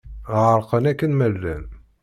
[0.43, 1.65] Ɣerqen akken ma llan.